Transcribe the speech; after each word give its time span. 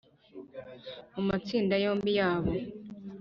mu 1.13 1.21
matsinda 1.29 1.73
yombi 1.83 2.11
yabo 2.19 2.51